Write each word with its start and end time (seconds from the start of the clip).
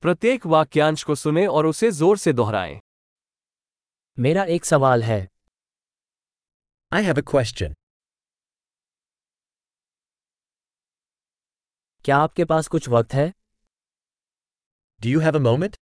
प्रत्येक 0.00 0.46
वाक्यांश 0.46 1.02
को 1.04 1.14
सुने 1.14 1.46
और 1.46 1.66
उसे 1.66 1.90
ज़ोर 1.90 2.18
से 2.18 2.32
दोहराएँ। 2.32 2.80
मेरा 4.18 4.44
एक 4.44 4.64
सवाल 4.64 5.02
है। 5.02 5.28
आई 6.92 7.04
have 7.04 7.18
a 7.18 7.24
question. 7.28 7.74
क्या 12.04 12.16
आपके 12.16 12.44
पास 12.44 12.68
कुछ 12.68 12.88
वक्त 12.88 13.14
है? 13.14 13.32
Do 15.00 15.06
you 15.06 15.20
have 15.20 15.32
a 15.32 15.40
moment 15.40 15.76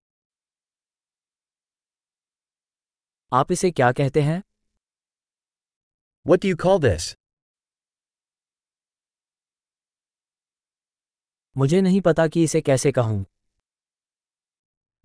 आप 3.34 3.52
इसे 3.52 3.72
क्या 3.72 3.92
कहते 3.92 4.22
हैं? 4.22 4.44
What 6.28 6.40
do 6.40 6.54
you 6.54 6.62
call 6.66 6.84
this? 6.86 7.16
मुझे 11.58 11.82
नहीं 11.82 12.02
पता 12.02 12.28
कि 12.28 12.44
इसे 12.44 12.62
कैसे 12.62 12.92
कहूँ। 12.92 13.26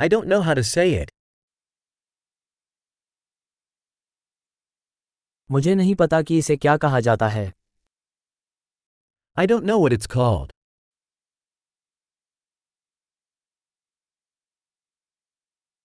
I 0.01 0.09
don't 0.09 0.29
know 0.29 0.41
how 0.41 0.55
to 0.55 0.63
say 0.65 0.85
it. 1.03 1.11
मुझे 5.51 5.75
नहीं 5.75 5.95
पता 5.95 6.23
कि 6.23 6.39
इसे 6.39 6.57
क्या 6.57 6.77
कहा 6.77 7.01
जाता 7.01 7.29
है 7.29 7.53
I 9.39 9.47
don't 9.51 9.67
know 9.71 9.79
what 9.83 9.97
it's 9.97 10.11
called. 10.17 10.53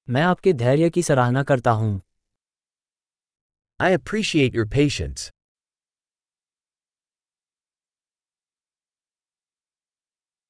मैं 0.09 0.21
आपके 0.21 0.53
धैर्य 0.53 0.89
की 0.89 1.03
सराहना 1.03 1.43
करता 1.43 1.71
हूँ 1.71 2.01
I 3.81 3.93
appreciate 3.99 4.55
your 4.59 4.67
patience. 4.77 5.29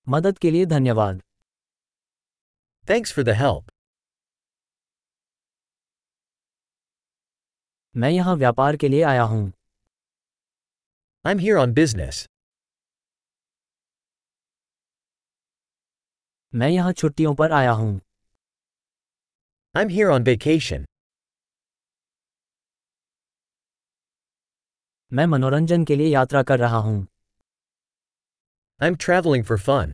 मदद 0.09 0.37
के 0.37 0.51
लिए 0.51 0.65
धन्यवाद 0.65 1.21
Thanks 2.88 3.12
for 3.12 3.23
the 3.23 3.34
help. 3.34 3.71
मैं 7.96 8.09
यहाँ 8.09 8.35
व्यापार 8.35 8.76
के 8.77 8.87
लिए 8.87 9.01
आया 9.04 9.23
हूँ। 9.23 9.51
I 11.26 11.32
am 11.32 11.40
here 11.40 11.57
on 11.57 11.74
business 11.74 12.26
मैं 16.54 16.70
यहाँ 16.70 16.91
छुट्टियों 16.93 17.34
पर 17.35 17.51
आया 17.51 17.71
हूँ। 17.71 17.99
I 19.76 19.84
am 19.84 19.90
here 19.90 20.09
on 20.09 20.24
vacation 20.24 20.85
मैं 25.12 25.26
मनोरंजन 25.26 25.85
के 25.85 25.96
लिए 25.96 26.13
यात्रा 26.13 26.43
कर 26.43 26.59
रहा 26.59 26.77
हूँ। 26.87 26.98
I 28.79 28.87
am 28.87 28.96
travelling 29.05 29.46
for 29.46 29.59
fun 29.59 29.91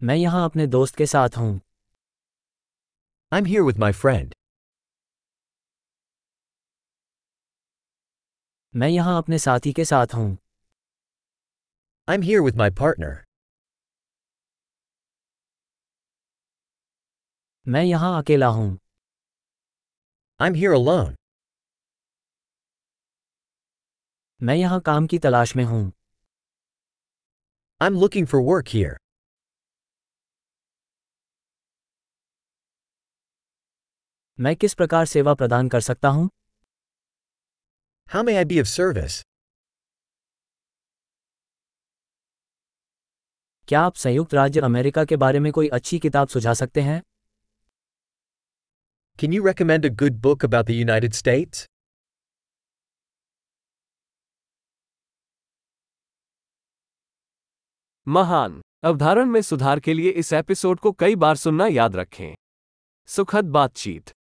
मैं 0.00 0.14
यहाँ 0.16 0.44
अपने 0.44 0.66
दोस्त 0.66 0.96
के 0.96 1.06
साथ 1.06 1.36
हूँ। 1.36 1.60
I 3.32 3.40
am 3.40 3.46
here 3.46 3.62
with 3.62 3.78
my 3.78 3.92
friend 3.92 4.34
मैं 8.74 8.88
यहाँ 8.88 9.16
अपने 9.18 9.38
साथी 9.38 9.72
के 9.72 9.84
साथ 9.84 10.14
हूँ। 10.14 10.26
I 12.08 12.14
am 12.14 12.22
here 12.22 12.40
with 12.40 12.56
my 12.56 12.70
partner 12.80 13.24
मैं 17.66 17.82
यहाँ 17.84 18.16
अकेला 18.22 18.46
हूँ। 18.48 18.68
आई 20.40 20.48
एम 20.48 20.54
हियर 20.54 20.72
अलोन 20.72 21.16
मैं 24.40 24.56
यहाँ 24.56 24.80
काम 24.86 25.06
की 25.06 25.18
तलाश 25.18 25.56
में 25.56 25.64
हूँ। 25.64 25.82
I 27.80 27.86
am 27.86 28.00
looking 28.00 28.26
for 28.26 28.42
work 28.52 28.68
here 28.68 28.96
मैं 34.40 34.56
किस 34.56 34.74
प्रकार 34.74 35.06
सेवा 35.06 35.34
प्रदान 35.34 35.68
कर 35.68 35.80
सकता 35.80 36.08
हूँ? 36.08 36.30
How 38.08 38.24
may 38.24 38.44
I 38.44 38.52
be 38.52 38.64
of 38.64 38.80
service? 38.80 39.24
क्या 43.68 43.80
आप 43.80 43.94
संयुक्त 43.94 44.34
राज्य 44.34 44.60
अमेरिका 44.60 45.04
के 45.04 45.16
बारे 45.16 45.40
में 45.40 45.52
कोई 45.52 45.68
अच्छी 45.68 45.98
किताब 45.98 46.28
सुझा 46.28 46.54
सकते 46.54 46.80
हैं? 46.80 47.02
Can 49.18 49.32
you 49.34 49.46
recommend 49.46 49.90
a 49.90 49.96
good 50.02 50.16
book 50.22 50.44
about 50.44 50.66
the 50.66 50.86
United 50.86 51.22
States? 51.22 51.70
महान। 58.08 58.62
अवधारण 58.84 59.26
में 59.26 59.42
सुधार 59.42 59.80
के 59.80 59.94
लिए 59.94 60.10
इस 60.10 60.32
एपिसोड 60.32 60.80
को 60.80 60.92
कई 60.92 61.16
बार 61.16 61.36
सुनना 61.36 61.66
याद 61.66 61.96
रखें। 61.96 62.34
सुखद 63.06 63.44
बातचीत। 63.44 64.15